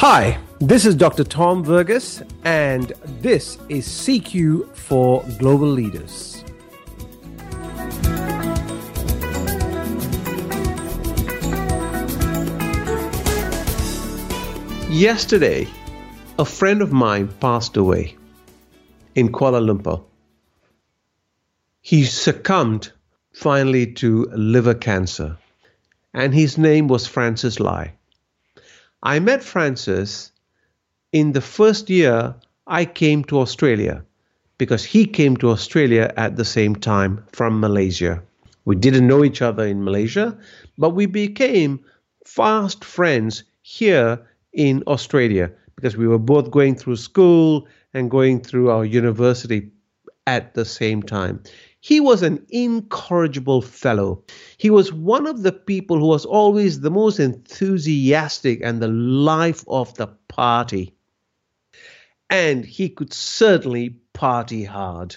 [0.00, 1.24] Hi, this is Dr.
[1.24, 2.90] Tom Verghese, and
[3.20, 6.42] this is CQ for Global Leaders.
[14.88, 15.68] Yesterday,
[16.38, 18.16] a friend of mine passed away
[19.14, 20.02] in Kuala Lumpur.
[21.82, 22.90] He succumbed
[23.34, 25.36] finally to liver cancer,
[26.14, 27.92] and his name was Francis Lai.
[29.02, 30.30] I met Francis
[31.10, 32.34] in the first year
[32.66, 34.04] I came to Australia
[34.58, 38.22] because he came to Australia at the same time from Malaysia.
[38.66, 40.36] We didn't know each other in Malaysia,
[40.76, 41.80] but we became
[42.26, 44.20] fast friends here
[44.52, 49.70] in Australia because we were both going through school and going through our university
[50.26, 51.42] at the same time.
[51.80, 54.22] He was an incorrigible fellow.
[54.58, 59.64] He was one of the people who was always the most enthusiastic and the life
[59.66, 60.94] of the party.
[62.28, 65.16] And he could certainly party hard.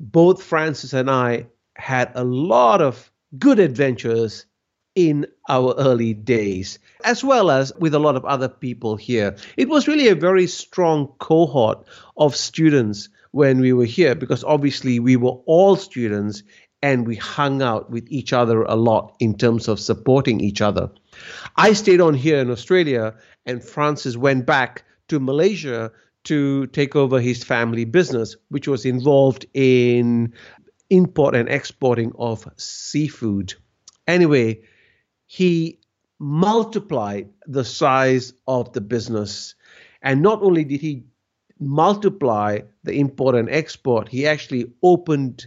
[0.00, 4.46] Both Francis and I had a lot of good adventures
[4.94, 9.36] in our early days, as well as with a lot of other people here.
[9.58, 14.98] It was really a very strong cohort of students when we were here because obviously
[14.98, 16.42] we were all students
[16.82, 20.90] and we hung out with each other a lot in terms of supporting each other.
[21.56, 23.14] I stayed on here in Australia,
[23.46, 25.90] and Francis went back to Malaysia
[26.24, 30.34] to take over his family business, which was involved in
[30.90, 33.54] import and exporting of seafood.
[34.06, 34.60] Anyway,
[35.26, 35.78] he
[36.18, 39.54] multiplied the size of the business.
[40.02, 41.04] And not only did he
[41.58, 45.46] multiply the import and export, he actually opened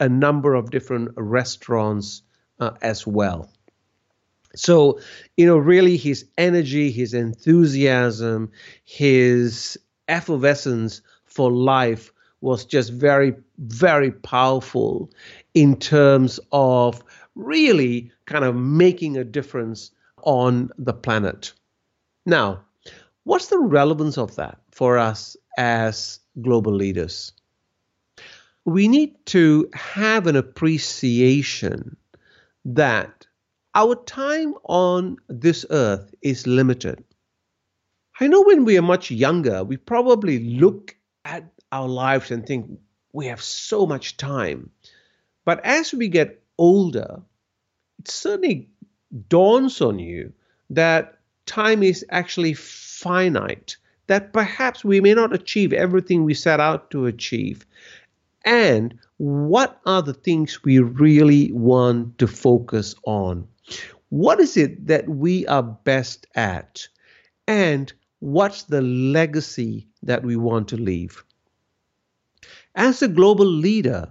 [0.00, 2.22] a number of different restaurants
[2.60, 3.50] uh, as well.
[4.54, 5.00] So,
[5.36, 8.50] you know, really his energy, his enthusiasm,
[8.84, 9.78] his
[10.08, 15.10] effervescence for life was just very, very powerful
[15.54, 17.02] in terms of
[17.34, 19.90] really kind of making a difference
[20.22, 21.52] on the planet.
[22.24, 22.62] Now,
[23.24, 27.32] what's the relevance of that for us as global leaders.
[28.64, 31.96] We need to have an appreciation
[32.64, 33.26] that
[33.74, 37.04] our time on this earth is limited.
[38.18, 42.78] I know when we are much younger, we probably look at our lives and think
[43.12, 44.70] we have so much time.
[45.44, 47.22] But as we get older,
[47.98, 48.68] it certainly
[49.28, 50.32] dawns on you
[50.70, 56.90] that time is actually finite that perhaps we may not achieve everything we set out
[56.90, 57.66] to achieve.
[58.44, 63.48] And what are the things we really want to focus on?
[64.10, 66.86] What is it that we are best at?
[67.48, 71.24] And what's the legacy that we want to leave?
[72.74, 74.10] As a global leader,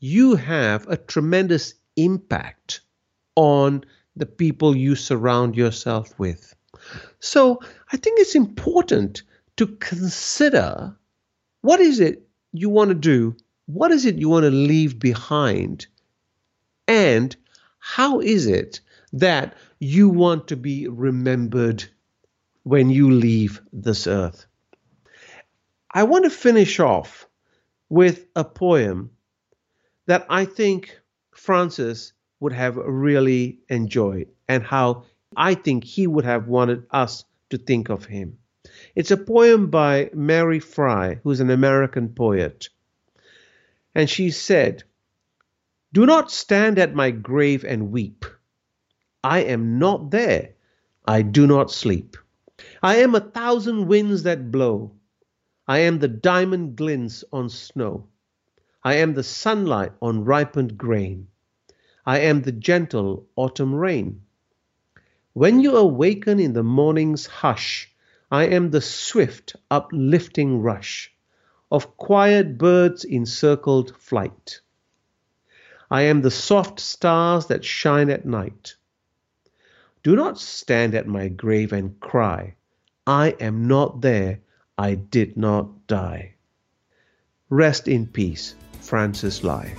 [0.00, 2.80] you have a tremendous impact
[3.36, 3.84] on
[4.16, 6.54] the people you surround yourself with.
[7.20, 7.60] So
[7.92, 9.22] I think it's important
[9.60, 10.96] to consider
[11.60, 15.86] what is it you want to do, what is it you want to leave behind,
[16.88, 17.36] and
[17.78, 18.80] how is it
[19.12, 21.84] that you want to be remembered
[22.62, 24.46] when you leave this earth.
[25.92, 27.28] I want to finish off
[27.90, 29.10] with a poem
[30.06, 30.98] that I think
[31.32, 35.04] Francis would have really enjoyed and how
[35.36, 38.38] I think he would have wanted us to think of him.
[39.00, 42.68] It's a poem by Mary Frye, who's an American poet.
[43.94, 44.84] And she said,
[45.90, 48.26] Do not stand at my grave and weep.
[49.24, 50.50] I am not there.
[51.08, 52.18] I do not sleep.
[52.82, 54.92] I am a thousand winds that blow.
[55.66, 58.06] I am the diamond glints on snow.
[58.84, 61.28] I am the sunlight on ripened grain.
[62.04, 64.20] I am the gentle autumn rain.
[65.32, 67.89] When you awaken in the morning's hush,
[68.32, 71.12] I am the swift, uplifting rush
[71.72, 74.60] of quiet birds in circled flight.
[75.90, 78.76] I am the soft stars that shine at night.
[80.04, 82.54] Do not stand at my grave and cry,
[83.04, 84.38] I am not there,
[84.78, 86.34] I did not die.
[87.48, 89.74] Rest in peace, Francis Lai.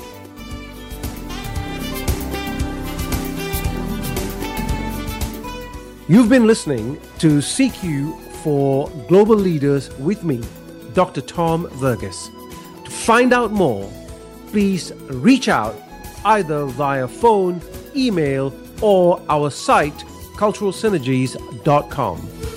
[6.09, 10.42] You've been listening to CQ for Global Leaders with me,
[10.94, 11.22] Dr.
[11.22, 12.30] Tom Verghese.
[12.86, 13.92] To find out more,
[14.48, 15.76] please reach out
[16.26, 17.62] either via phone,
[17.96, 19.98] email, or our site,
[20.36, 22.50] culturalsynergies.com.